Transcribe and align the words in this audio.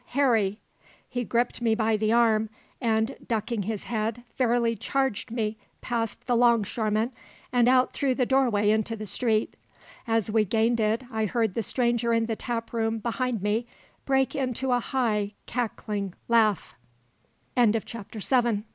Harry!" 0.07 0.59
He 1.07 1.23
gripped 1.23 1.61
me 1.61 1.75
by 1.75 1.95
the 1.95 2.11
arm, 2.11 2.49
and, 2.81 3.15
ducking 3.27 3.61
his 3.61 3.83
head, 3.83 4.23
fairly 4.33 4.75
charged 4.75 5.29
me 5.29 5.59
past 5.81 6.25
the 6.25 6.35
'longshoremen 6.35 7.11
and 7.53 7.67
out 7.67 7.93
through 7.93 8.15
the 8.15 8.25
doorway 8.25 8.71
into 8.71 8.95
the 8.95 9.05
street. 9.05 9.55
As 10.07 10.31
we 10.31 10.43
gained 10.43 10.79
it 10.79 11.03
I 11.11 11.25
heard 11.25 11.53
the 11.53 11.61
stranger 11.61 12.13
in 12.13 12.25
the 12.25 12.35
taproom 12.35 12.97
behind 12.97 13.43
me 13.43 13.67
break 14.05 14.35
into 14.35 14.71
a 14.71 14.79
high, 14.79 15.33
cackling 15.45 16.15
laugh. 16.27 16.75
CHAPTER 17.55 17.59
VIII. 17.61 17.61
THE 17.61 17.61
HUNTED 17.61 18.15
AND 18.15 18.21
THE 18.23 18.41
HUNTE 18.41 18.63